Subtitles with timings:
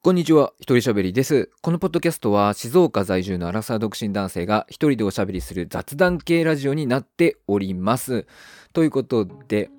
[0.00, 1.50] こんにちは、一人喋りです。
[1.60, 8.24] このポッドキャストは静岡在住のアラサー独身男性が一人でおしゃべりする雑談系ラジオになっております。
[8.72, 9.70] ということで、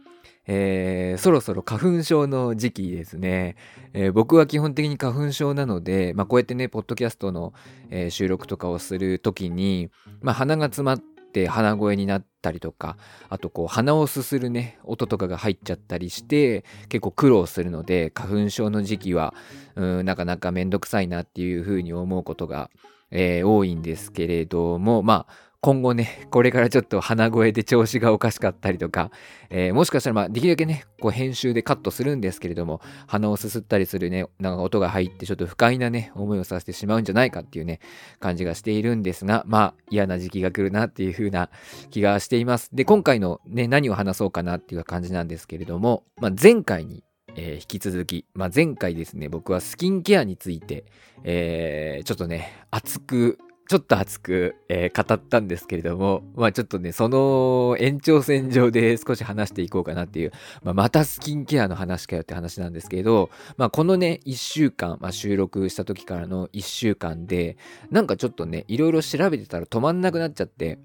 [0.45, 3.55] えーそろそろ花粉症の時期ですね、
[3.93, 7.53] えー僕は基本的に花粉症なので、まあ、こうやってね、ポッドキャストの、
[7.89, 9.89] えー収録とかをするときに、
[10.21, 12.97] まあ、鼻が詰まって鼻声になったりとか、
[13.29, 19.33] あとこう鼻をすするね、音とかが入っちゃったりして、結構苦労するので、花粉症の時期は、
[19.75, 22.69] うん、なかなかめんどくさいなっていうふうに思うことが、
[23.11, 29.11] えー多いんですけれども、まあ、今後ね、これからちょっと鼻声で調子がおかしかったりとか、
[29.49, 37.81] えーもしかしたらまあできるだけね、こう編集でカットするんですけれども、鼻をすすったりするね、なんか音が入ってちょっと不快なね、思いをさせてしまうんじゃないかっていうね、
[38.21, 41.49] 感じがしているんですが、まあ嫌な時期が来るなっていう風な
[41.89, 42.69] 気がしています。
[42.73, 47.03] で、今回のね、何を話そうかなっていう感じなんですけれども、まあ前回に
[47.35, 50.85] えー引き続き、まあ、前回ですね、僕はスキンケアについて、
[51.25, 53.37] えーちょっとね、熱く、
[53.69, 60.31] ちょっと熱く、えー語ったんですけれども、まあちょっとね、その延長線上で少し話していこうかなっていう、
[60.63, 67.57] まあ、またスキンケアの話かよって話なんですけど、まあこのね、1週間、まあ、収録した時からの1週間で、
[67.91, 70.79] なんかちょっとね、いろいろ調べてたら止まんなくなっちゃって、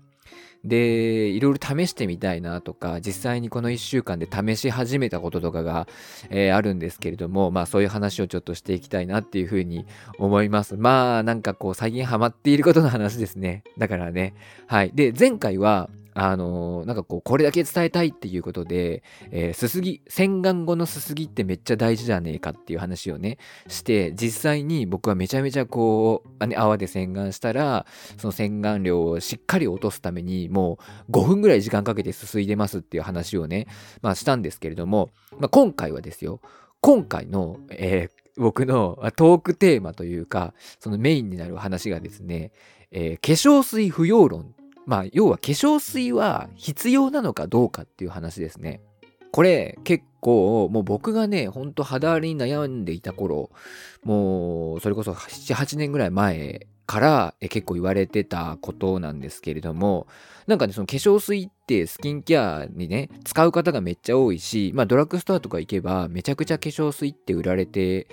[0.64, 5.86] で、いろいろ試してみたいなとか、実際にこの1週間で試し始めたこととかが、
[6.30, 9.86] えーあるんですけれども、まあそういう話をちょっとしていきたいなっていうふうに
[10.18, 10.76] 思います。
[10.76, 13.64] まあなんかこう最近ハマっていることの話ですね。
[13.78, 14.34] だからね。
[14.66, 14.92] はい。
[14.94, 27.84] で、前回は、あのーなんかこう、これだけ伝えたいっていうことで、えーすすぎ、洗顔後のすすぎってめっちゃ大事じゃねえかっていう話をね、して、実際に僕はめちゃめちゃこう、ね、泡で洗顔したら、
[28.16, 33.66] その洗顔量をしっかり落とすために、もう5分ぐらい時間かけてすすいでますっていう話をね、
[34.00, 36.40] まあしたんですけれども、まあ今回はですよ、
[36.80, 42.50] 今回の、えー僕のトークテーマというか、そのメインになる話がですね、
[42.90, 44.54] えー化粧水不要論。
[44.86, 48.80] まあ、要は化粧水は必要なのかどうかっていう話ですね。
[49.32, 53.50] これ結構もう僕がね、ほんと肌荒れに悩んでいた頃、
[54.04, 60.06] もうそれこそ7、8年ぐらい前から結構言われてたことなんですけれども、
[60.46, 68.08] なんかね、その化粧水ってスキンケアにね、使う方がめっちゃ多いし、まあドラッグストアとか行けばめちゃくちゃ化粧水って売られて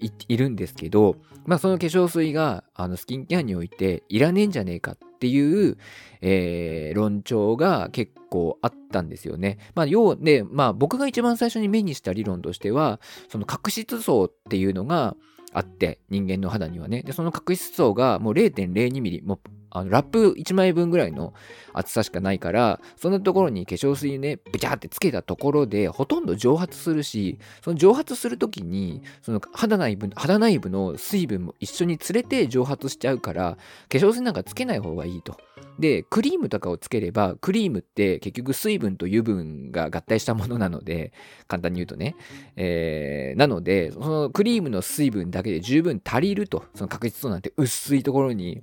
[0.00, 1.16] いいるんですけど、
[1.46, 5.76] まあその化粧水があのスキンケアにおいていらねえんじゃねえかっていう、
[6.20, 9.58] えー論調が結構あったんですよね。
[9.74, 15.16] まあ要で、まあ僕が一番最初に目にした理論としては、その角質層っていうのが
[15.52, 17.02] あって、人間の肌にはね。
[17.02, 21.32] で、その角質層がもう0.02ミリ、もうあのラップ1枚分ぐらいの
[21.72, 33.56] 厚さしかないから、そんなところに化粧水ね、ブチャーってつけたところで、ほとんど蒸発するし、その蒸発するときに、その肌内部、肌内部の水分も一緒に連れて蒸発しちゃうから、
[33.88, 35.38] 化粧水なんかつけない方がいいと。
[35.78, 41.12] で、クリームとかをつければ、クリームって結局水分と油分が合体したものなので、
[41.48, 42.16] 簡単に言うとね。
[42.56, 46.64] えーなので、そのクリームの水分だけで十分足りると。
[46.74, 48.62] その確実そうなんて薄いところに、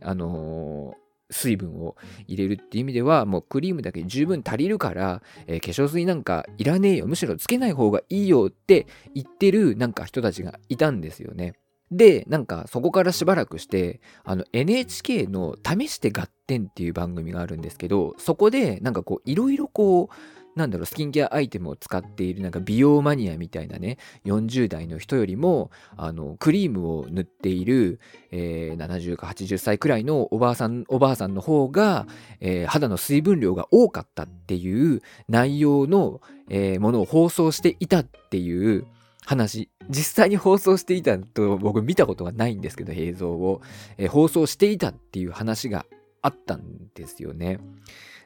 [0.00, 0.43] あの
[1.30, 1.96] 水分を
[2.26, 7.06] 入れるっていう意味では、もうクリームだけ十分足りるから、えー化粧水なんかいらねえよ。
[7.06, 11.54] むしろつけない方がいいよって言ってるなんか人たちがいたんですよね。
[11.90, 27.98] で、なんかそこからしばらくして、あの NHK の試して合点っていう番組があるんですけど、そこでなんかこういろいろこう、なんだろう、スキンケアアイテムを使っているなんか美容マニアみたいなね、40代の人よりも、あの、クリームを塗っている、
[28.30, 32.06] えー70か80歳くらいのおばあさん、おばあさんの方が、
[32.40, 38.86] えー肌の水分量が多かったっていう内容の、えーものを放送していたっていう
[39.24, 39.70] 話。
[39.90, 43.60] 実際に放送していたと僕見たことがないんですけど、映像を。
[43.98, 45.84] えー放送していたっていう話が
[46.22, 46.62] あったん
[46.94, 47.58] ですよね。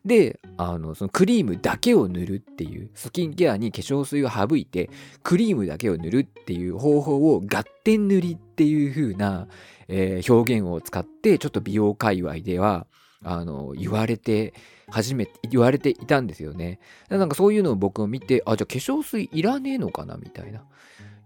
[0.05, 4.91] で、あの、そのクリームだけを塗るっていう、スキンケアに化粧水を省いて、
[5.23, 9.49] クリームだけを塗るっていう方法を合点塗りっていう風な、
[9.89, 12.87] えー表現を使って、ちょっと美容界隈では、
[13.25, 14.55] あの、言われて、
[14.91, 16.79] 初めて、言われていたんですよね。
[17.09, 20.65] なんかそういうのを僕を見て、あ、じゃあ化粧水いらねえのかなみたいな、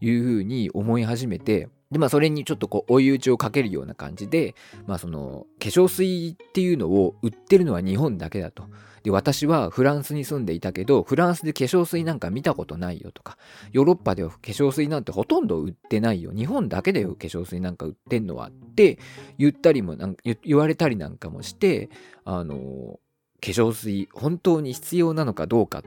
[0.00, 4.54] いう風に思い始めて、で、まあそれにちょっとこう追い打ちをかけるような感じで、
[4.86, 8.64] まあその化粧水っていうのを売ってるのは日本だけだと。
[9.02, 13.36] で、私はフランスに住んでいたけど、フランスで化粧水なんか見たことないよとか、
[13.72, 16.32] ヨーロッパでは化粧水なんてほとんど売ってないよ。
[16.32, 18.98] 日本だけだよ、化粧水なんか売ってんのはって
[19.38, 21.90] 言ったりもなん言われたりなんかもして、
[22.24, 23.00] あの、
[23.40, 25.82] 化粧水本当に必要なのかどうかっ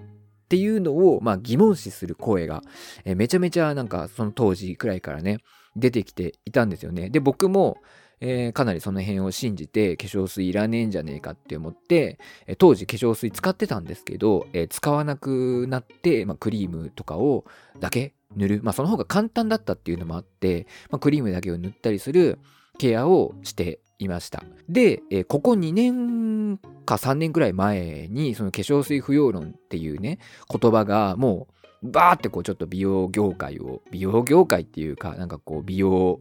[0.48, 2.62] ていうのを、まあ、疑問視する声が、
[3.06, 5.40] えめちゃめちゃなんかその当時くらいからね、
[5.76, 7.10] 出てきていたんですよね。
[7.10, 7.78] で、僕も、
[8.22, 12.18] えー、かなりその辺を信じて化粧水いらねえんじゃねえかって思って、
[12.48, 17.46] えー、当時化粧水使ってたんですけど、えー、使わなくなって、まあ、クリームとかを
[17.80, 18.60] だけ塗る。
[18.64, 22.40] まあその方が簡単だったっていうのもあって、まあ、クリームだけを塗ったりする
[22.78, 24.44] ケアをしていました。
[24.70, 30.20] で、えここ2年か3年くらい前に、その化粧水不要論っていうね、
[30.50, 36.20] 言葉がもうバーってこうちょっと美容業界を、美容業界っていうか、なんかこう美容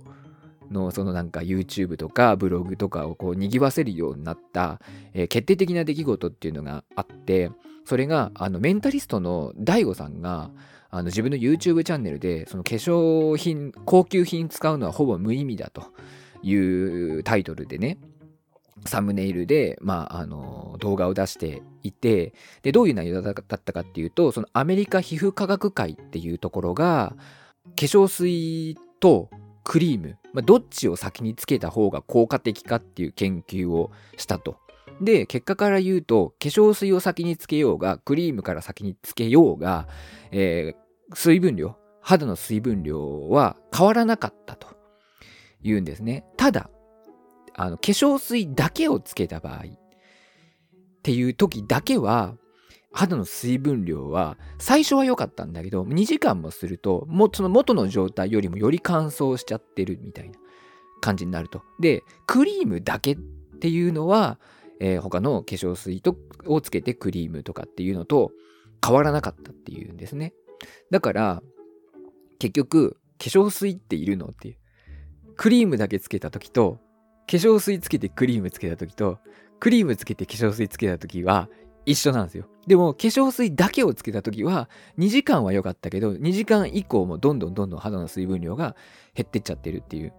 [0.70, 4.80] のそのなんか YouTube とかブログとかをこう賑わせるようになった、
[5.12, 7.50] えー、決定的な出来事っていうのがあって
[7.84, 10.50] それがあのメンタリストの DAIGO さんが
[10.90, 15.92] あの自分の YouTube チャンネルでその化粧品高級品使うのはほぼ無意味だと
[16.42, 17.98] いうタイトルでね
[18.84, 27.14] サムネイルで、まあ、あの動画を出していてでどういう内容だったかっていうとそのアメリカ皮膚科学会っていうところが
[27.64, 29.30] 化粧水と
[29.64, 34.58] クリーム、まあ、どっちを先につけた方が効果的かっていう研究をしたと。
[35.00, 39.88] で、結果から言うと、化粧水を先につけようが、クリームから先につけようが、
[40.30, 44.68] えー、水分量、肌の水分量は変わらなかったと
[45.62, 46.24] 言うんですね。
[46.36, 46.70] ただ、
[47.54, 49.62] あの、化粧水だけをつけた場合っ
[51.02, 52.36] ていう時だけは、
[52.94, 60.38] 肌の水分量は最初は良かったんだけど2時間もするともその元の状態よりもより乾燥しちゃってるみたいな
[61.00, 61.62] 感じになると。
[61.80, 63.16] でクリームだけっ
[63.60, 64.38] ていうのは、
[64.80, 66.16] えー、他の化粧水と
[66.46, 68.30] をつけてクリームとかっていうのと
[68.84, 70.32] 変わらなかったっていうんですね。
[70.92, 71.42] だから
[72.38, 74.56] 結局化粧水っているのっていう。
[75.36, 76.78] クリームだけつけた時と
[77.26, 79.18] 化粧水つけてクリームつけた時と
[79.60, 81.48] クリームつけて化粧水つけた時は
[81.86, 82.46] 一緒なんですよ。
[82.66, 88.74] でも化粧水だけをつけた時は2時間は良かったけど2時間以降もどんどんどんどん肌の水分量が
[89.14, 90.14] 減ってっちゃってるっていう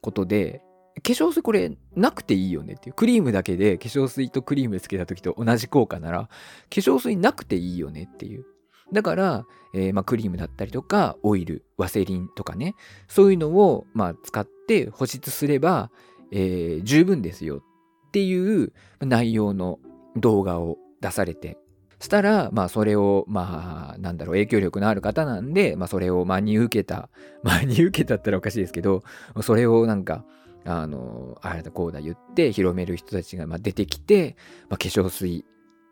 [0.00, 0.62] ことで
[1.02, 6.28] 化粧水これなくていいよねっていうクリームだけで化粧水とクリームつけた時と同じ効果なら化
[6.70, 8.46] 粧水なくていいよねっていう
[8.92, 12.74] だから、えー、まあ、クリームだったりとかオイルワセリンとかね
[13.08, 15.90] そういうのを、まあ、使って保湿すれば、
[16.32, 19.78] えー、十分ですよっていう内容の
[20.16, 21.58] 動画を出されて
[21.98, 27.08] したら、まあそれを、まあなんだろう、影響力のある方なんで、まあそれを真に受けた、
[27.42, 29.02] 真に受けたったらおかしいですけど、
[29.42, 30.24] それをなんか、
[30.64, 34.36] あの、あれだこうだ言って広める人たちがま出てきて、
[34.68, 35.44] まあ、化粧水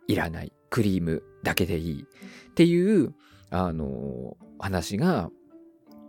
[0.09, 3.15] いらない、クリームだけでいいっていう、
[3.51, 5.31] あの、話が、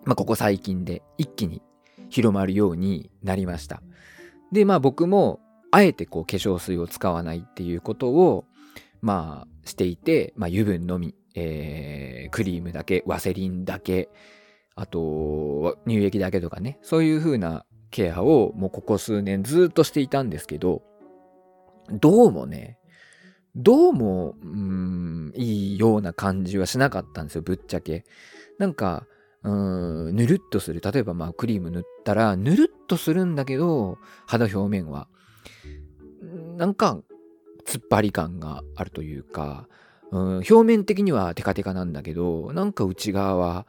[0.04, 1.62] まあここ最近で一気に
[2.10, 3.82] 広まるようになりました。
[4.52, 5.40] で、まあ僕も、
[5.72, 8.46] あえてこう化粧水を使わないっていうことを、
[9.02, 14.10] まあ、していて、まあ、油分のみ、えー、クリームだけ、ワセリンだけ、
[14.76, 20.82] あと、乳液だけとかね、そういう風なケアをもうここ数年ずっとしていたんですけど、
[21.90, 22.80] どうもね、
[23.56, 28.06] どうも、うん、いいような感じはしなかったんですよ、ぶっちゃけ。
[28.60, 29.06] なんか、
[29.46, 30.82] うん、ぬるっとする。
[30.82, 35.08] 例えば、まあ、クリーム塗ったら、ぬるっとするんだけど、肌表面は。
[36.58, 37.00] なんか、
[37.66, 39.68] 突っ張り感があるというか、
[40.12, 43.68] うん、表面的にはテカテカなんだけど、なんか内側は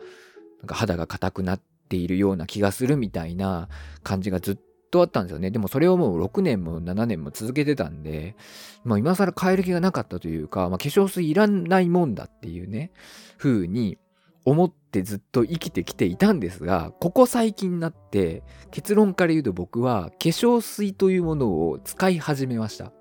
[0.61, 3.69] なんか肌が硬くなっているような気がするみたいな
[4.03, 4.59] 感じがずっ
[4.91, 5.51] とあったんですよね。
[5.51, 8.37] でもそれをもう6年も7年も続けてたんで、
[8.85, 12.93] まあ今更変える気がなかったというか、まあ、化粧水いらないもんだっていうね、
[13.39, 13.99] 風に
[14.47, 22.93] 思ってずっと生きてきていたんですが、ここ最近になって結論から言うと僕は化粧水というものを使い始めました。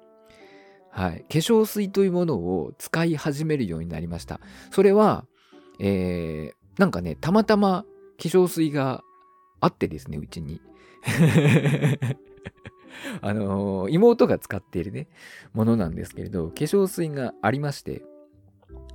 [0.89, 4.39] はい、化粧水というものを使い始めるようになりました。
[4.71, 5.27] それは、
[5.79, 7.85] えー、なんかね、たまたま
[8.17, 9.03] 化粧水が
[9.61, 10.61] あってですね、うちに。
[13.21, 15.09] あのー、妹が使っているね、
[15.53, 18.03] ものなんですけれど、化粧水がありまして、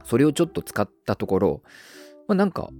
[0.03, 1.63] それをちょっと使ったところ、
[2.31, 2.71] まあ、なんか、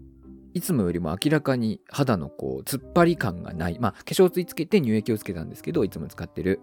[0.55, 3.79] いつもよりも明らかに肌のこう、突っ張り感がない。
[3.81, 6.61] まあ、化粧水つけて乳液をつけたんですけど、いつも使ってる。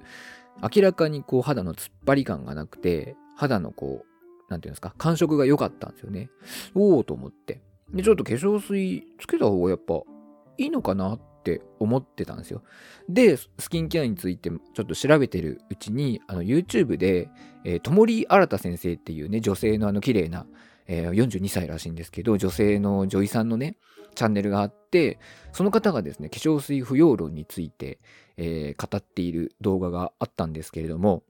[0.74, 6.30] 明らかにこう肌の突っ張り感がなくて、肌のこう、なんていうんですか、感触が良かったんですよね。
[6.76, 7.62] おおと思って。
[7.94, 9.96] で、ちょっと化粧水つけた方がやっぱ
[10.58, 12.64] いいのかなって思ってたんですよ。
[13.10, 17.30] で、スキンケアについてちょっと調べてるうちに、あの YouTube で、
[17.66, 20.46] え、ともり新先生っていうね、女性のあの綺麗な、
[20.88, 23.78] えー、42歳らしいんですけど、女性の女医さんのね、
[24.16, 25.20] チャンネルがあって、
[25.52, 28.00] その方がですね、化粧水不要論について、
[28.38, 31.24] えー、語っている動画があったんですけれども、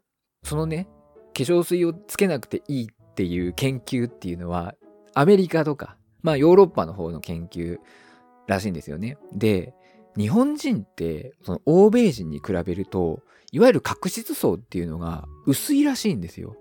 [0.44, 0.88] そのね、
[1.36, 4.76] 化粧水をつけなくていいっていう研究っていうのは、
[5.14, 7.80] アメリカとか、まあヨーロッパの方の研究
[8.48, 9.18] らしいんですよね。
[9.34, 9.74] で、
[10.18, 13.22] 日本人ってその欧米人に比べると
[13.52, 16.56] いわゆる角質層っていうのが薄いらしいんですよ。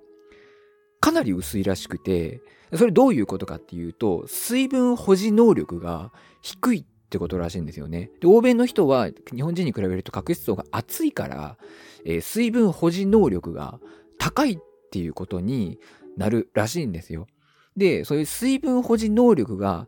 [1.06, 2.40] かなり薄いらしくて
[2.75, 6.10] それどういうことかっていうと水分保持能力が
[6.42, 8.10] 低いってことらしいんですよね。
[8.20, 11.58] で欧米の人は日本人に比べると角質層が厚いから、
[12.04, 13.78] えー、水分保持能力が
[14.18, 14.58] 高いっ
[14.90, 15.78] ていうことに
[16.16, 17.28] なるらしいんですよ。
[17.76, 19.86] でそういう水分保持能力が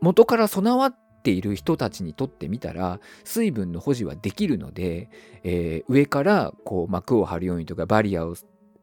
[0.00, 5.10] 元から備わっている人たちにとってみたら水分の保持はできるので、
[5.44, 8.34] えー、上からこう膜を張るようにとかバリアを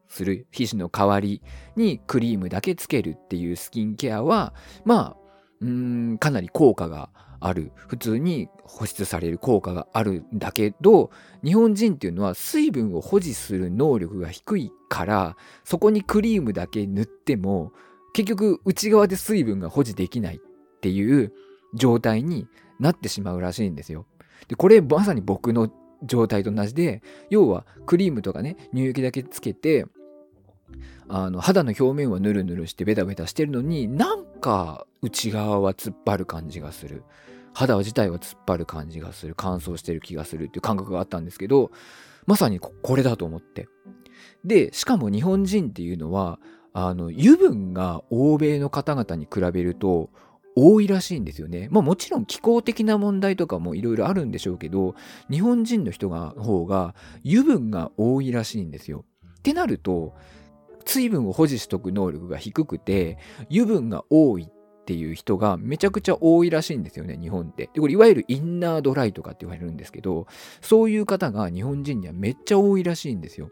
[0.07, 1.41] する皮脂の代わり
[1.75, 4.53] にクリームだけつけるっていうスキンケアは
[4.85, 5.17] まあ
[5.61, 11.11] うんかなり効果がある普通に保湿される効果があるんだけど
[11.43, 17.73] 日本人っていうのは水分を保持する能力が低いからそこにクリームだけ塗っても
[18.13, 21.33] 結局内側で水分が保持できないっていう
[21.75, 22.47] 状態に
[22.79, 24.05] なってしまうらしいんですよ。
[24.47, 25.71] でこれまさに僕の
[26.03, 29.85] 状態と同じで要はクリームとかね乳液だけつけて
[31.07, 37.03] あの肌の表面はヌルヌルしてベタベタしてるのになんか内側は突っ張る感じがする。
[37.53, 39.35] 肌自体は突っ張る感じがする。
[39.37, 41.71] 乾燥してる気がするっていう感覚があったんですけど
[42.25, 43.67] まさにこれだと思って。
[44.43, 46.39] でしかも日本人っていうのは
[46.73, 50.09] あの油分が欧米の方々に比べると
[50.55, 51.67] 多いらしいんですよね。
[51.71, 54.95] まあもちろん気候的な問題とかもいろいろあるんでしょうけど
[55.29, 56.95] 日本人の人が方が
[57.25, 59.05] 油分が多いらしいんですよ。
[59.39, 60.13] ってなると
[60.85, 63.17] 水分を保持しとく能力が低くて
[63.49, 67.69] 油分が多いっていう人がめちゃくちゃ多いらしいんですよね日本って。
[67.73, 70.27] でこれいわゆるインナードライとかって言われるんですけど
[70.61, 73.49] そういう方が日本人にはめっちゃ多いらしいんですよ。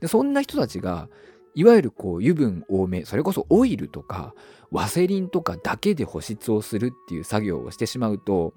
[0.00, 1.08] でそんな人たちが
[1.54, 4.34] いわゆるこう油分多めそれこそオイルとか
[4.74, 8.52] ワセリンとかだけで保湿をするっていう作業をしてしまうと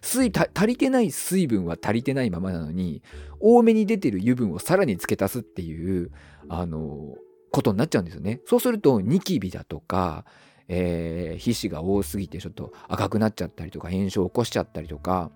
[0.00, 3.02] 水足りてない水分は足りてないままなのに
[3.40, 6.12] 多めに出てる油分をさらに付け足すっていう
[6.48, 7.16] あの
[7.50, 8.40] ことになっちゃうんですよね。
[8.46, 10.24] そうするとニキビだとか、
[10.68, 15.30] えー、皮脂が多すぎてちょっと赤くなっちゃったりとか炎症を起こしちゃったりとか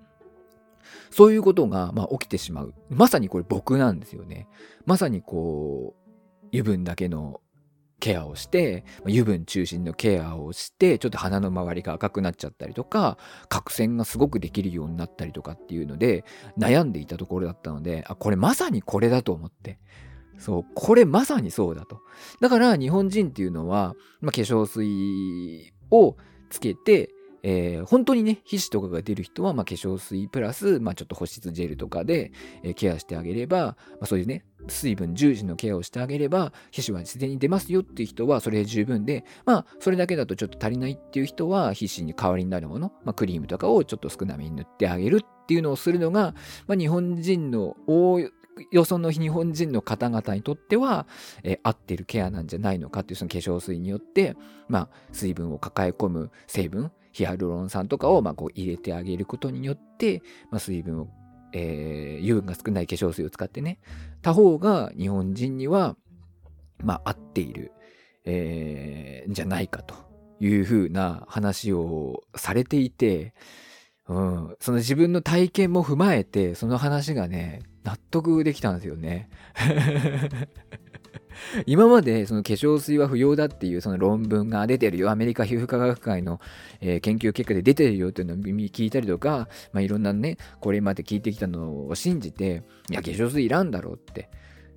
[1.10, 2.75] そういうことが、まあ、起きてしまう。
[2.88, 4.49] まさにこれ僕なんですよね。
[4.87, 7.40] まさにこう、油分だけの
[8.00, 16.25] ケアをして油分中心のケアをしてちょっと鼻の周りが赤くなっちゃったりとか角栓がすごくできるようになったりとかっていうので
[16.59, 19.78] 悩んでいたところだったのであこれまさにこれだと思って。
[20.38, 22.00] そうこれまさにそうだと。
[22.40, 26.16] だから日本人っていうのは、まあ、化粧水を
[26.49, 27.11] つけて
[27.42, 32.32] えー、本当にね、皮脂とかが出る人は、まあ、化粧水プラス、まあ、ちょっと保湿ジェルとかで、
[32.62, 46.35] えー、ケアしてあげれば、まあ、そういうね、水分十字のケアをしてあげれば、皮脂は自然に出ますよっていう人は、それで十分で、まあ、それだけだとちょっと足りないっていう人は、皮脂に代わりになるもの、まあ、クリームとかをちょっと少なめに塗ってあげるっていうのをするのが、
[46.66, 48.20] まあ、日本人のお
[48.70, 51.06] よその日本人の方々にとっては、
[51.42, 54.37] えー、合ってるケアなんじゃないのかっていうその化粧水によって、
[54.68, 61.08] まあ、水分を抱え込む成分ヒアルロン酸とかをまこう入れてあげることによって、まあ、水分を、
[61.52, 63.78] えー、油分が少ない化粧水を使ってね、
[64.22, 65.96] 他方が日本人には、
[66.82, 67.72] まあ、合っている、
[68.24, 69.94] えー、じゃないかと
[70.40, 73.34] いうふうな話をされていて、
[74.08, 79.28] うん、その自分の体験も踏まえて、その話がね、納得できたんですよね。
[81.66, 85.11] 今までその化粧水は不要だっていうその論文が出てるよ。
[85.11, 86.40] アメリカ皮膚科学会の、
[86.80, 94.30] えー、研究結果で出てるよっていうのを聞いたりとか、まあ、いろんなねこれまで聞いてきたのを信じていや化粧水いらんだろうって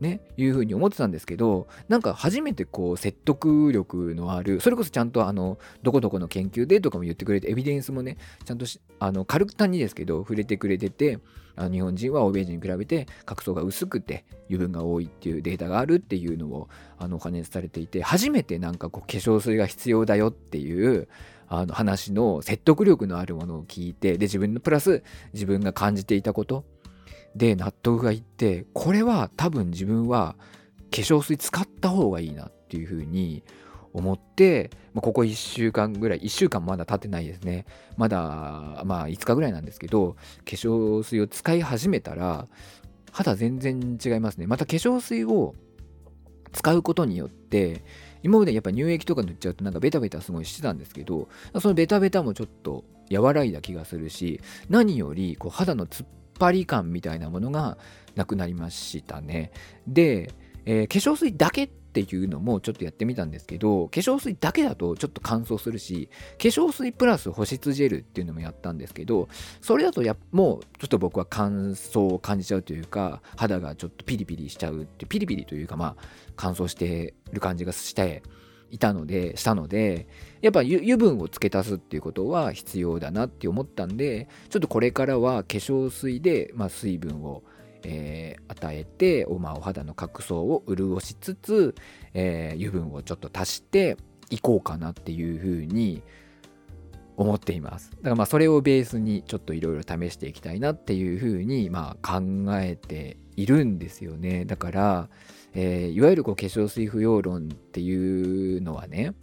[0.04, 8.66] ね、いうふうに思ってたんですけど、なんか初めてこう説得力のある、それこそちゃんとあの、どこどこの研究でとかも言ってくれて、エビデンスもね、ちゃんと
[9.00, 11.20] あの軽く単にですけど、触れてくれてて、
[11.56, 21.08] あ日本人は欧米人に比べて角層が薄くて油分が多いっていうデータがあるっていうのをあのお話しされていて、初めてなんかこう化粧水が必要だよっていう
[21.48, 26.66] あの話の説得力のあるものを聞いて、で、自分のプラス自分が感じていたこと、
[27.36, 30.36] で納得がいってこれは多分自分は
[30.92, 33.44] 化粧水使った方がいいなっていうふうに
[33.94, 42.48] 思って、まあ、ここ1週間ぐらい1週間まだ経ってないですねまだまあ5日ぐらいなんですけど化粧水を使い始めたら
[43.12, 45.56] 肌全然違いますねまた化粧水を
[46.52, 47.84] 使うことによって
[48.24, 51.28] 今までやっぱ乳液とか塗っちゃうとなんかベタベタすごいしてたんですけど
[51.60, 56.08] そのベタベタもちょっと和らいだ気がするし何よりこう肌の突っ
[56.40, 57.78] 張り感みたいなものが
[58.16, 59.52] なくなりましたね。
[59.88, 60.32] で、
[60.66, 66.10] えー、化粧水だけってっていうのもちょっとやってみたんですけど化粧水だけだとちょっと乾燥するし
[66.40, 69.30] 化粧水プラス保湿ジェルっていうのもやったんですけど
[69.62, 75.96] それだとやもうちょっと僕は乾燥を感じちゃうというか肌がちょっとピリピリしちゃうってピリピリというかまあ
[76.36, 78.24] 乾燥してる感じがして
[78.72, 80.08] いたのでしたので
[80.42, 87.44] やっぱ油分を付け足すっていうことは必要だなって思ったんでちょっとこれからは化粧水で、まあ、水分を
[87.84, 91.76] えー、与えてお,、まあ、お肌の角層を潤しつつ、
[92.14, 93.98] えー、油分をちょっと足して
[94.30, 96.02] いこうかなっていうふうに
[97.16, 97.92] 思っています。
[97.92, 102.22] だからまあそれをベースにちょっといろいろ試していきたいなっていうふうにまあ考
[102.58, 104.46] えているんですよね。
[104.46, 105.10] だから、
[105.54, 109.14] えー、いわゆるこう化粧水不要論っていうのはね、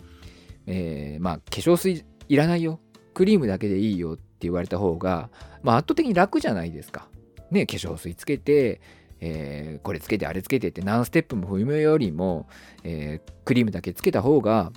[0.66, 2.80] えー、まあ化粧水いらないよ。
[3.12, 5.30] クリームだけでいいよって言われた方が、
[5.62, 7.08] まあ圧倒的に楽じゃないですか。
[7.50, 8.80] ね、化粧水つけて、
[9.20, 12.48] えー、これつけてあれつけてって何ステップも踏むよりも、
[12.84, 14.72] えー、クリームだけつけた方が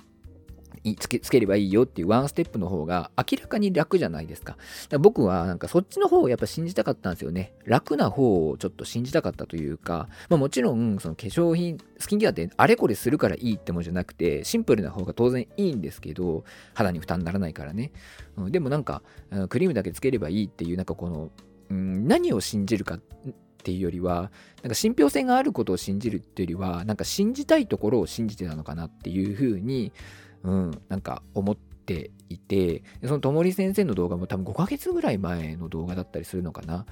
[0.98, 4.58] つけつければいいよっていうワンステップの方が明らかに楽じゃないですか。
[4.90, 7.54] か僕はなんかそっちの方をやっぱ信じたかったんですよね。
[7.64, 17.92] 楽な方をちょっと信じたかったというか、まあ、もちろんその化粧品、スキンケアってあれこれするからいいってもんじゃなくて、シンプルな方が当然いいんですけど、肌に負担にならないからね。
[18.36, 19.02] うん、でもなんか、
[19.48, 21.30] クリームだけつければいいっていう、なんかこの
[21.74, 23.00] ん、何を信じるかっ
[23.62, 24.30] ていうよりは
[24.62, 29.92] なんか信憑性があることを信じるっていうよりはなんか信じたいところを信じてたのかなっていうふうに、
[30.42, 36.78] うん、なんか思ってていてそのともり先生の動画も多分5ヶ月ぐらい前の動画だったりするのかな？
[36.80, 36.84] っ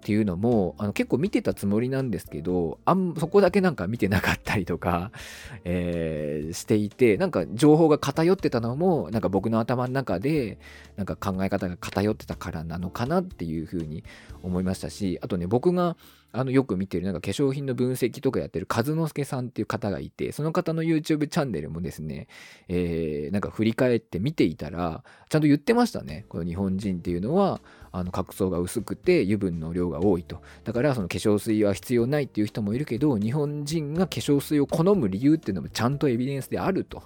[0.00, 5.12] ていうのもあの結構見てたつもりなんですけどあんそこだけなんか見てなかったりとか、
[5.64, 10.58] えー、していてなんか情報が偏ってたのもなんか僕の頭の中で
[10.96, 14.04] なんか考え方が偏ってたからなのかなっていうふうに
[14.42, 15.96] 思いましたしあとね僕が
[16.32, 22.28] あのよく見てるなんか化粧品の分析とかやってる和之助さんっていう方がいてその方の YouTube チャンネルもですね、
[22.68, 26.24] えー、なんか振り返って見ていたらちゃんと言ってましたね。
[26.28, 27.60] この日本人っていうのは
[27.92, 30.42] あの角層が薄くて油分の量が多いと。
[30.64, 37.02] だからその化粧水は必要ないっていう人もいるけど日本人が化粧水を好む理由っていうのもちゃんとエビデンスであると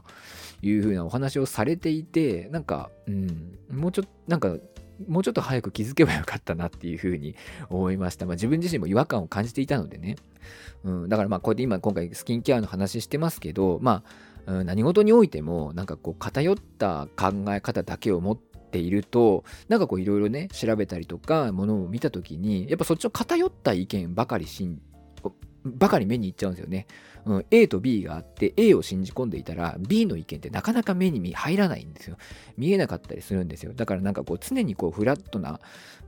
[0.62, 4.56] いうふうなお話をされていてなんかうんもうちょっとなんか
[5.08, 7.34] もうちょっと早く気づけばよかったなっていうふうに
[7.70, 8.26] 思いました。
[8.26, 10.16] まあ、自分自身も違和感を感じていたのでね。
[10.84, 14.02] うん、だからまあこうやって今今回スキンケアの話してますけど、ま
[14.46, 24.68] あ、うん、何事においてもなんかこう偏った考え方だけを持っているとなんかこういろいろね調べたりとかものを見た時にやっぱそっちの偏った意見ばかりし
[25.64, 26.86] ばかり目にいっちゃうんですよね。
[27.26, 32.16] うん、A と B があって A を信じ込んでいたら B の意見ってなかなか目に入らないんですよ。
[32.58, 33.72] 見えなかったりするんですよ。
[33.74, 35.58] だからなんかこう常にこうフラットな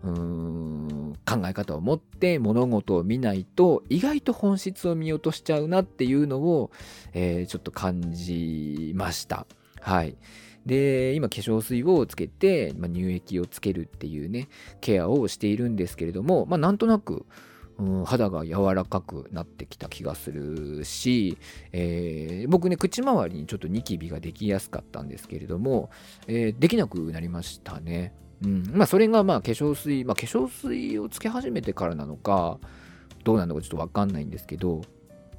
[0.05, 6.71] うーん考え方を持って物事を見ないと意外と本質を見落としちゃうなっていうのを、
[7.14, 9.47] えー、ちょっと感じました。
[9.81, 10.16] はい。
[10.66, 14.49] で、今化粧水をつけて、まあ、乳液をつけるっていうね、
[14.81, 17.25] ケアをしているんですけれども、まあなんとなく、
[17.79, 21.37] うん、肌が柔らかくなってきた気がするし、
[21.73, 25.91] えー、僕ね口周りにちょっとニキビができやすかったんですけれども、
[26.27, 28.15] えー、できなくなりましたね。
[28.45, 32.59] うんまあ、それがまあ化粧水、まあ、化粧水をつけ始めてからなのか
[33.25, 34.83] どうなのかちょっと分かんないんですけど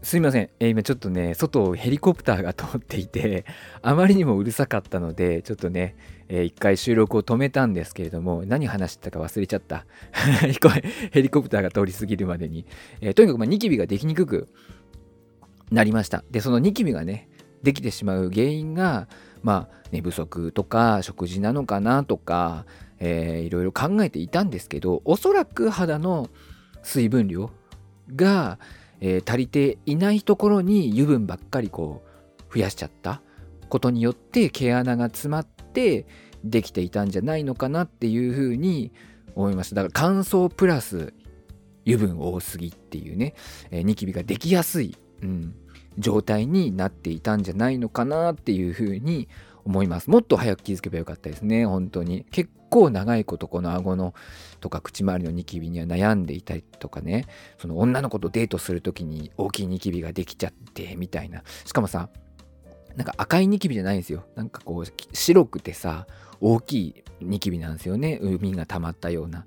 [0.01, 3.45] すいません、えー、今ちょっとね外をヘリコプターが通っていて
[3.81, 5.95] あまりにもうるさかったのでちょっとね
[6.29, 9.86] えー、一回収録を止めたんですけれども、何話してたか忘れちゃった。
[11.12, 12.65] ヘリコプターが通り過ぎるまでに。
[13.01, 14.49] えー、とにかく、まあ、ニキビができにくく
[15.71, 16.23] なりました。
[16.29, 17.29] で、そのニキビがね、
[17.63, 19.07] できてしまう原因が、
[19.41, 22.65] まあ、寝不足とか食事なのかなとか、
[22.99, 26.29] えー、いろいろ考えていたんですけど、おそらく肌の
[26.83, 27.51] 水分量
[28.15, 28.60] が、
[29.01, 32.03] えー、足りていないところに油分ばっかりこ
[32.49, 33.21] う増やしちゃった
[33.69, 36.05] ことによって毛穴が詰まって
[36.43, 38.91] できていたんじゃないのかなっていうふうに
[39.36, 41.13] 思いましただから乾燥プラス
[41.86, 43.33] 油分多すぎっていうね、
[43.71, 45.55] えー、ニキビができやすい、うん、
[45.97, 49.29] 状態になっていたんじゃないのかなっていうふうに
[49.63, 50.10] 思います。
[50.10, 52.25] もっと早く気づけばよかったですね本当に。
[52.31, 54.13] 結構長いことこの顎の
[54.60, 57.25] とか口周りのニキビには悩んでいたりとかね。
[57.58, 61.43] その女の子とデートする時に大きいニキビができちゃってみたいな。
[61.65, 62.10] しかもさ
[62.97, 64.25] なんか赤いニキビじゃないんですよ。
[64.36, 66.07] なんかこう、白くてさ、
[66.41, 68.17] 大きいニキビなんですよね。
[68.21, 69.45] 海が溜まったような。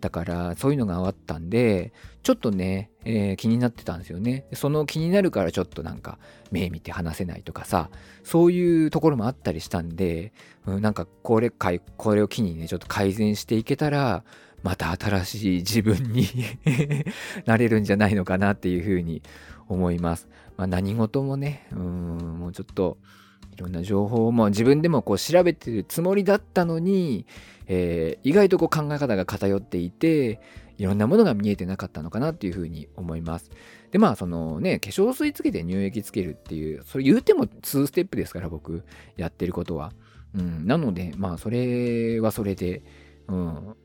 [0.00, 4.46] だから、そういうのがあったんで、ちょっとね、えー、気になってたんですよね。
[4.52, 6.18] その気になるからちょっとなんか、
[6.52, 7.90] 目見て話せないとかさ、
[8.22, 10.32] そういうところもあったりしたんで、
[10.66, 14.22] うん、なんかこれ、これを機にね、ちょっと改善していけたら、
[14.62, 16.28] また新しい自分に
[17.46, 19.22] なれるんじゃないのかなっていうふうに
[19.68, 20.28] 思います。
[20.56, 22.98] まあ、何事もね、うん、もうちょっと、
[23.54, 27.26] いろんな情報を自分でもこう調べてるつもりだったのに、
[27.66, 30.40] えー、意外とこう考え方が偏っていて、
[30.78, 33.50] いろんなものが見えてなかったのかなっていうふうに思います。
[33.90, 38.84] で、まあ、そのね、化粧水つけて乳液つけるっていう、それ言うても2ステップですから、僕、
[39.16, 39.92] やってることは。
[40.34, 42.82] うん、なので、まあ、それはそれで、
[43.28, 43.76] うん、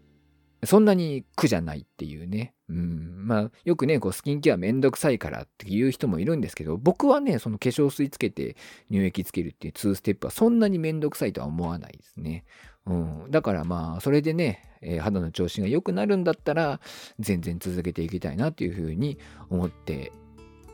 [0.65, 2.53] そんなに苦じゃないっていうね。
[2.69, 8.55] うん、まあ、よくね、こうスキンケアめんどくさいからっていう人もいるんですけど、僕はね、その化粧水つけて
[8.91, 12.43] 乳液つけるっていう2ステップはそんなにめんどくさいとは思わないですね。
[12.85, 16.79] うん、だからまあ、それでね、えー、肌の調子が良くなるんだったら、
[17.19, 19.17] 全然続けていきたいなっていうふうに
[19.49, 20.11] 思って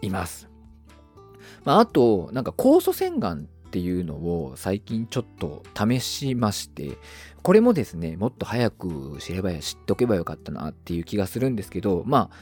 [0.02, 0.50] います。
[1.66, 7.00] まあ、あと、なんか酵素洗顔っていうのを最近ちょっと試しまして、
[7.42, 12.38] これもですね、もっと早く知れば知っとけばよかったなっていう気がするんですけど、まあ、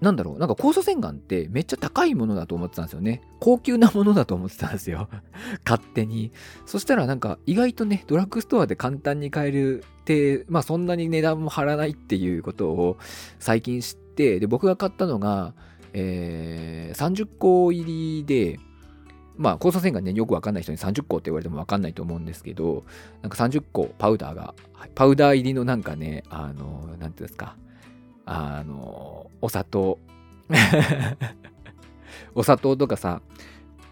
[0.00, 3.22] なんだろう、なんか酵素洗顔ってめっちゃ高いものだと思ってたんですよね。
[3.38, 5.08] 高級なものだと思ってたんですよ。
[5.64, 6.32] 勝手に。
[6.66, 12.96] そしたらなんか意外とね、ドラッグストアで簡単に買えるって、まあそんなに値段も張らないっていうことを
[13.38, 15.54] 最近知って、で、僕が買ったのが、
[15.92, 18.58] えー、30個入りで、
[19.36, 22.84] まあ、交差線がね、よくわかんない人に30個って言われてもわかんないと思うんですけど、
[23.22, 24.54] なんか30個パウダーが、
[24.94, 27.56] パウダー入りのなんかね、あの、なんていうんですか、
[28.24, 29.98] あの、お砂糖。
[32.34, 33.20] お砂糖とかさ、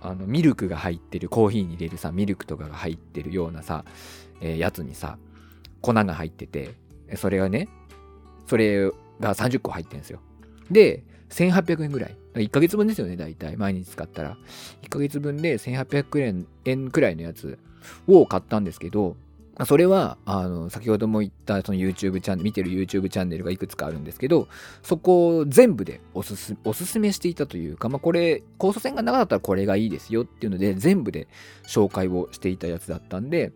[0.01, 3.85] あの、ミルクが入ってる、コーヒーに入れるさ、ミルクとかが入ってるようなさ、
[4.41, 5.19] えー、やつにさ、
[5.81, 6.75] 粉が入ってて、
[7.17, 7.69] それがね、
[8.47, 10.21] それが30個入ってるんですよ。
[10.71, 12.17] で、1800円ぐらい。
[12.35, 13.57] 1ヶ月分ですよね、大体。
[13.57, 14.37] 毎日使ったら。
[14.83, 17.59] 1ヶ月分で1800円くらいのやつ
[18.07, 19.17] を買ったんですけど、
[19.67, 24.49] それは、あの、先ほども言ったその YouTube チャンネル、見てる YouTube チャンネルがいくつかあるんですけど、
[24.83, 31.29] そこを全部でおすすおすすめしていたというか、まあこれ、交差線が長かったらこれがいいですよっていうので、全部で
[31.69, 33.53] 紹介をしていたやつだったんで、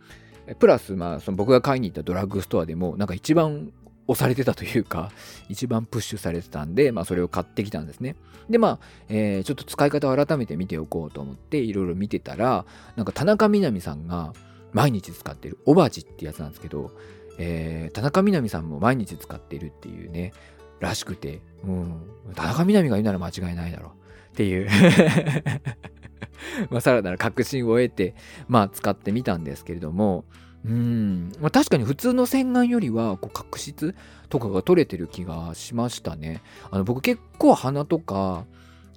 [0.60, 3.72] プラス、まあ、その僕が買いに行ったドラッグストアでも、なんか一番
[4.08, 5.12] 押されてたというか、
[5.48, 8.16] 一番プッシュされてたんで、まあそれを買ってきたんですね。
[8.50, 12.64] で、まあ、えー、ちょっと使い方を改めて見ておこうと思って、いろいろ見てたら、
[12.96, 14.32] なんか田中みな実さんが
[14.72, 16.90] 毎日使ってるオバジってやつなんですけど、
[17.38, 20.32] えー、田中みな実さんも毎日使ってるっていうね、
[20.80, 22.00] らしくて、うん、
[22.34, 23.90] 田中みな実が言うなら間違いないだろう
[24.32, 24.68] っていう
[26.70, 28.14] まあ、さらなる確信を得て、
[28.46, 30.24] まあ、使ってみたんですけれども、
[30.64, 33.94] うん、まあ、確かに普通の洗顔よりはこう角質
[34.28, 36.42] とかが取れてる気がしましたね。
[36.70, 38.44] あの僕結構鼻とか、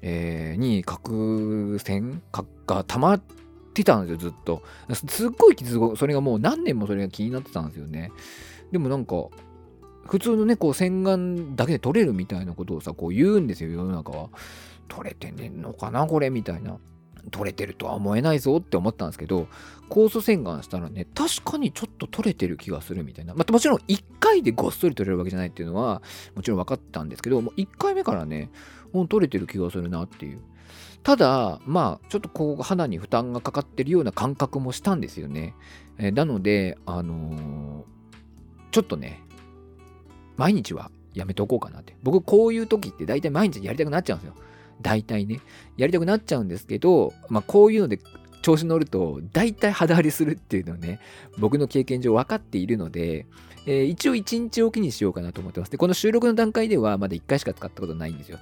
[0.02, 2.22] えー、に角栓
[2.68, 3.22] が溜まっ
[3.74, 4.64] てたんですよ、ずっと。
[5.08, 8.12] すっごい傷それがもう何年もそれが気になってたんですよね。
[8.72, 9.28] でもなんか、
[10.08, 14.30] 普通のね、こう洗顔だけで取れるみたいなことをさ、こう言うんですよ、世の中は。
[14.88, 16.78] 取れてねんのかな、これみたいな。
[17.30, 19.48] 取れてるとは思えないぞって思ったんですけど、
[19.90, 23.34] 酵素洗顔したらね、確かにちょっと取れてる気がするみたいな。
[23.34, 26.02] まあ、もちろん1回でごっそり取れるわけじゃないっていうのは、
[26.36, 28.50] もちろん分かったんですけど、もう1回目からね、
[28.94, 30.40] もう取れてる気がするなっていう。
[31.04, 35.56] ただ、まあ、ちょっとこう、肌に負担がかかってるような感覚もしたんですよね。
[35.98, 37.84] えー、なので、あのー、
[38.72, 39.24] ちょっとね、
[40.38, 41.96] 毎日はやめておこうかなって。
[42.04, 44.36] 僕、こういう時って大体毎日やりたくなっちゃうんですよ。
[44.82, 45.40] 大体ね、
[45.78, 48.00] やりたくなっちゃうんですけど、まあ、こういうので
[48.42, 51.00] 調子乗ると、大体肌荒れするっていうのをね、
[51.38, 53.26] 僕の経験上分かっているので、
[53.68, 55.72] えー、一応1日おきにしようかなと思ってます。
[55.72, 58.40] で、この収録の段階ではまだ1回しか使ったことないんですよ。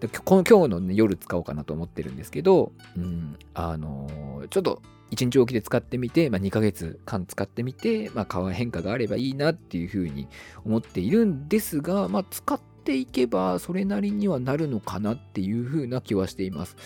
[0.00, 10.26] でこの今日の、ね、夜使おうかなと思ってるんですけど、うん、あのー、ちょっと1日おきで使ってみて、まあ、2ヶ月間使ってみて、まあ、変化があればいいなっていうふうに
[10.64, 16.76] 思っているんですが、まあ、使っていけばそれなりにはなるのかなっていうふうな気はしています。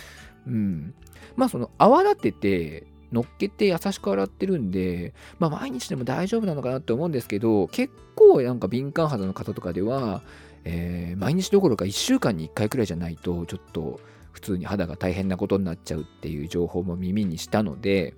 [0.46, 0.94] うん。
[1.37, 10.22] まあその泡立てて乗っけて優しく洗ってるんで、まあ毎日でも大丈夫なのかなって思うんですけど、結構なんか敏感肌の方とかでは、
[10.64, 14.00] えー、毎日どころか1週間に1回くらいじゃないと、ちょっと
[14.32, 18.14] 普通に肌が大変なことになっちゃうっていう情報も耳にしたので、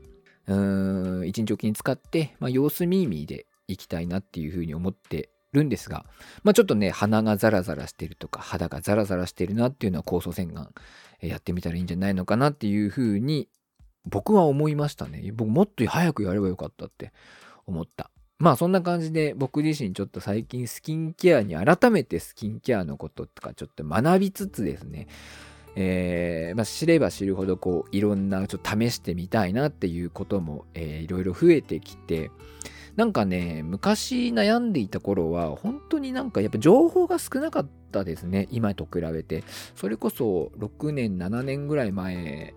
[0.47, 6.05] うーん、一日おきに使って、まあ、様子見ーでいきたいなっていうふうに思ってるんですが、
[6.43, 10.69] まあ、ちょっとね、鼻がザラザラしてるとか、肌がザラザラしてるなっていうのは酵素洗顔
[11.21, 13.49] やってみたらいいんじゃないのかなっていうふうに
[14.05, 15.31] 僕は思いましたね。
[15.35, 17.13] 僕もっと早くやればよかったって
[17.67, 18.11] 思った。
[18.39, 25.09] まあそんな感じで僕自身ちょっと最近スキンケアに改めてスキンケアのこととかちょっと学びつつですね、
[25.75, 32.31] えー、まあ、知れば知るほどこういろんなちょっと試してみたいなっていうことも、えー、いろいろ増えてきて
[32.99, 38.49] なんかね、昔悩んでいた頃は、本当になんかやっぱ情報が少なかったですね。
[38.51, 39.45] 今と比べて。
[39.77, 42.55] それこそ6年、7年ぐらい前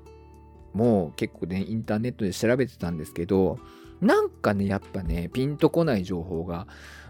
[0.74, 3.60] も結構ね、インターネットで調べてたんですけど、
[4.02, 6.66] なんかね、やっぱね、ピンとこない情報が、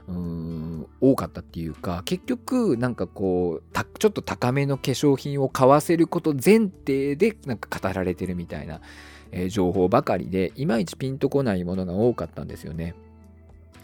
[0.09, 8.81] うーん、多かったっていうか、結局、なんかこう、ちょっと高めの化粧品を買わせること前提で、なんか語られてるみたいな、
[9.31, 12.93] えー、情報ばかりで、いまいちピンとこないものが多かったんですよね。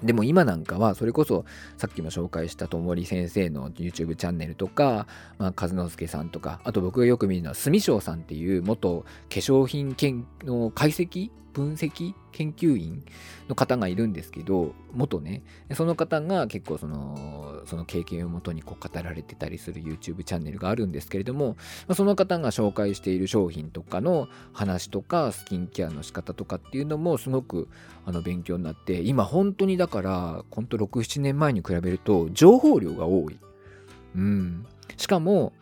[0.04, 1.46] でも今なんかはそれこそ
[1.78, 5.08] さっきも紹介したともり先生の YouTube チャンネルとか、
[5.38, 13.04] まあ、和之助さんとかあと僕がよく見るのは住翔さんっていう元化粧品研の解析分析研究員
[13.50, 15.42] の方がいるんですけど元ね
[15.74, 21.58] その方が結構そのその経験をもとにこう語られてたりする YouTube チャンネルがあるんですけれども
[21.96, 27.70] その方が紹介している商品とかの話とかスキンケアの仕方とかっていうのもすごく
[28.06, 33.40] あの勉強になって今本当にだから本当67年前に比べると情報量が多い。
[34.16, 34.66] うん、
[34.96, 35.54] しかも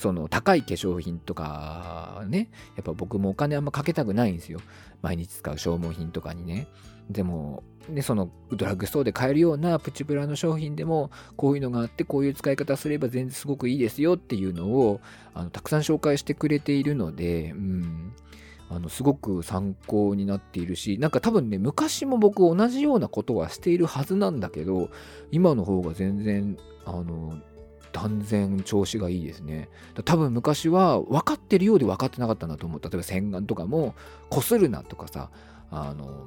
[0.00, 4.58] その高い化粧品とかね、やっぱ僕もお金あんまかけたくないんですよ。
[5.02, 6.68] 毎日使う消耗品とかにね。
[7.10, 15.02] でも、ね、そのドラッグストアで買えるようなプチプラの商品でもこういうのがあってこういう使い方すれば全然すごくいいですよっていうのを
[15.34, 18.12] あのたくさん紹介してくれているので、うん、
[18.70, 24.90] あのすごく参考になっているしなんか多分ね昔も僕同じようなことはしているはずなんだけど
[25.30, 27.36] 今の方が全然あの
[27.92, 29.68] 断然調子がいいですね。
[30.04, 32.80] 多分昔は分かってるようで分かってなかったんだと思う。
[32.82, 33.94] 例えば洗顔とかも、
[34.28, 35.30] こするなとかさ、
[35.70, 36.26] あの、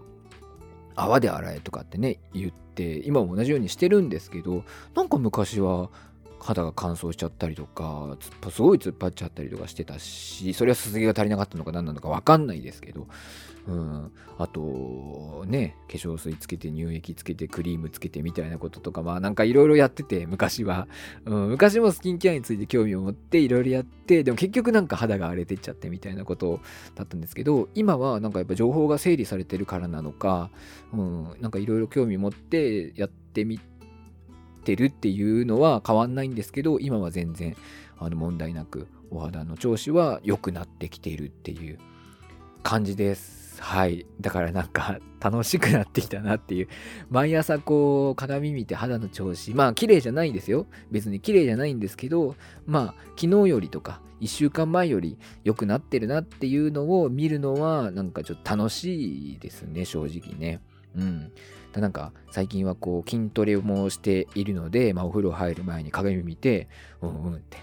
[0.96, 4.64] 泡で洗えとかってね、言って、今も同じようにしてるんですけど、
[4.96, 5.90] なんか昔は
[6.44, 8.18] 肌が乾燥しちゃったりとか、
[8.52, 13.08] すごい突っ張っちゃったりとかしてたし、それはすすぎが足りなかったのか何なのか分かんないですけど、
[13.66, 20.88] うん、あとね化粧水つけて乳液つけてクリームつけてみたいなこととかまあなんかいろいろやってて昔は、
[21.26, 26.60] うん、昔もスキンケアについて興味を持っていろいろやってでも結局なんか肌が荒れてっちゃってみたいなこと
[26.96, 30.50] だったんですけど今はなんかやっぱ情報が整理されてるからなのか、
[30.92, 33.73] うん、なんかいろいろ興味持ってやってみて
[34.64, 37.56] てるっていうのは変わんないんですけど今は全然
[37.98, 41.80] あの問題なくお肌の調子は良くなってきているっていう
[42.64, 43.62] 感じです。
[43.62, 44.06] はい。
[44.20, 46.68] だからなんか楽しくなってきたなっていう。
[47.10, 49.54] 毎朝こう鏡見て肌の調子。
[49.54, 50.66] まあ綺麗じゃないですよ。
[50.92, 60.62] 別に綺麗じゃないんですけど、まあ昨日よりとか1週間前より良くなってるなっていうのを見るのはなんかちょっと楽しいですね、正直ね。
[60.96, 61.32] うん。
[61.82, 66.68] なんか最近はこう筋トレもしているので、まあ、お風呂入る前に鏡見て、
[67.02, 67.58] うんうんって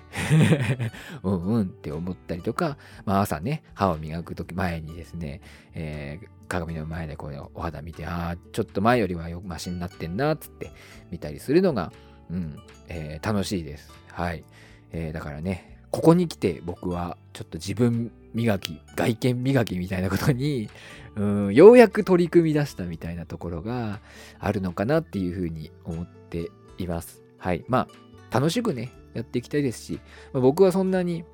[1.22, 5.40] うんうんって思ったりとか、まあ、朝ね、歯を磨くとき前にですね、
[5.74, 10.72] えー、鏡の前でこうお肌見て、ああ、ちょっと前よりはよマシになってんな、つって
[11.10, 11.92] 見たりするのが、
[12.30, 13.92] うん、えー、楽しいです。
[14.08, 14.44] はい。
[14.92, 20.68] えー、だからね、ここに来て僕はちょっと自分磨き、外見磨きみたいなことに、
[21.16, 24.00] うん、ようやく取り組み出したみたいなところが
[24.38, 27.22] あるのかなっていうふうに思っています。
[27.38, 27.64] はい。
[27.68, 27.88] ま
[28.30, 30.00] あ、楽しくね、やっていきたいですし、
[30.32, 31.24] まあ、僕はそんなに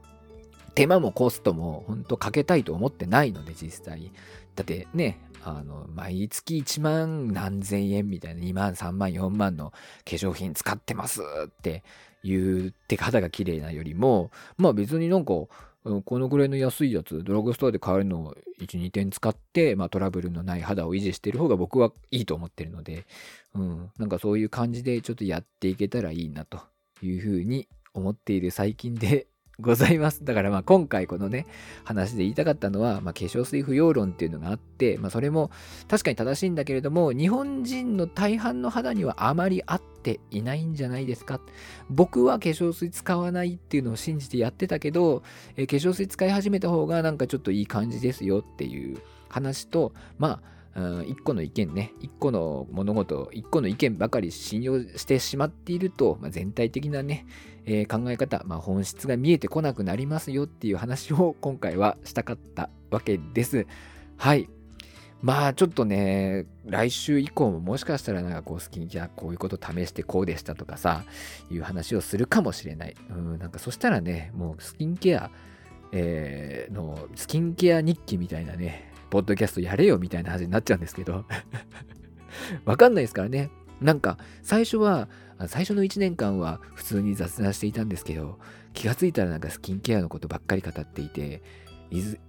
[0.75, 4.13] 手間もコストも本当かけたいと思ってないので、実際。
[4.55, 11.85] だってね、あの、毎月1万何千円みたいな2万、3万、4万の化粧品使ってますって
[12.25, 15.33] 言って肌が綺麗なよりも、まあ別になんか、
[16.05, 23.07] このぐらいの安いやつ、ドラッグストアで買えるのを1、2点使って、まあトラブルのない肌を維持してる方が僕はいいと思ってるので、
[23.55, 26.61] うん、なんかそういう感じでちょっとやっていけたらいいなと
[27.03, 30.23] いうふうに思っている最近でございます。
[30.23, 31.47] だからまあ今回このね、
[31.85, 35.51] 話で言いたかったのは、まあ、化粧水不要論っていうのがあって、まあ、それも
[35.89, 41.41] 確かに正しいんだけれども、日本人の大半の肌にはあまり合っていないんじゃないですか。
[41.89, 45.23] 僕は化粧水使わないっていうのを信じてやってたけど、
[45.57, 48.99] え、化粧水使い始めた方がなんかちょっといい感じですよっていう
[49.31, 50.57] 話と、まあ、
[51.07, 57.25] 一個の意見ね、一個の物事、一個の意見ばかり信用してしまっていると、まあ、全体的なね、
[57.67, 63.67] えー、考え方、まあ、本質が見えてこなくなりますよっていう話を今回はしたかったわけです。
[64.17, 64.49] はい。
[65.23, 71.05] まあちょっとね、来週以降ももしかしたらなんかこうスキンケアこういうこと試してこうでしたとかさ、
[71.51, 72.95] いう話をするかもしれない。
[73.11, 75.31] うん、なんかそしたらね、もうスキンケア、
[75.93, 81.25] えー、のスキンケア日記みたいなね、ポッドキャストやれよみたいな話になっちゃうんですけど
[82.67, 83.51] わかんないですからね。
[83.81, 85.09] なんか最初は
[85.49, 88.39] 最初の1年間は普通に雑談していたんですけど、
[88.73, 91.43] 気がついたらなんかスキンケアのことばっかり語っていて、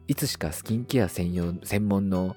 [0.07, 2.35] いつしかスキンケア専用、専門の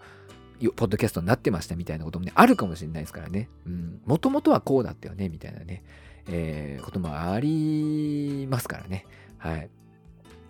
[0.77, 3.49] ポッドキャストになってましたみたいなこともね、あるかもしれないですからね。
[3.67, 4.01] うん。
[4.05, 5.83] もともとはこうだったよね、みたいなね、
[6.29, 9.07] えー、こともありますからね。
[9.39, 9.71] はい。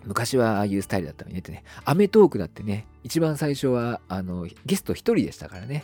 [0.03, 1.63] 昔はああいうスタイルだったのにねってね。
[1.85, 5.83] アメトークだってね、一番最初は、あの、ゲスト一人でしたからね。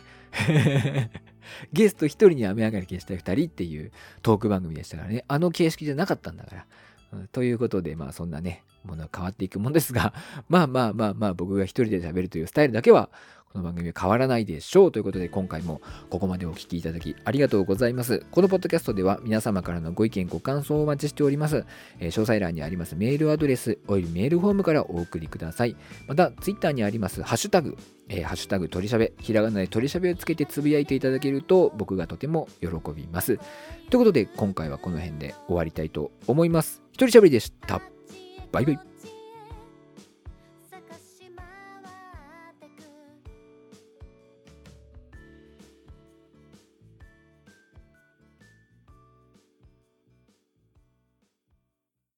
[1.74, 5.26] ゲスト1人に雨上がり消したい2人っていうトーク番組でしたからね。
[5.28, 6.66] あの形式じゃなかったんだから。
[7.14, 10.14] うん、ということで、まあそんなね、ものは変わっていくもんですが、
[10.50, 13.10] まあまあまあまあ僕が一人で喋るというスタイルだけは
[13.52, 18.26] この番組は変わらないでしょうということで今回もここまでお聴きいただきありがとうございます。
[18.32, 21.66] このポッドキャストでは皆様からのご意見ご感想をお待ちしております。
[22.00, 25.76] えー、詳細欄にありますメールアドレスおよびメールフォームからお送りください。
[26.08, 27.78] また Twitter にありますハッシュタグ
[28.10, 33.38] えー、ハッシュタグ鳥しゃべ、ひらがなで鳥しゃべをつけてつぶやいていただけると僕がとても喜びます。
[33.38, 36.82] ということで今回はこの辺で終わりたいと思います。
[36.92, 37.97] 一人しゃべりでした。
[38.58, 38.80] バイバイ。